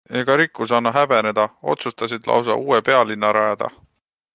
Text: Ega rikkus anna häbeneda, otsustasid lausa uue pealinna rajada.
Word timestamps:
Ega 0.19 0.37
rikkus 0.39 0.73
anna 0.77 0.93
häbeneda, 0.95 1.47
otsustasid 1.75 2.33
lausa 2.33 2.59
uue 2.67 2.85
pealinna 2.91 3.35
rajada. 3.43 3.75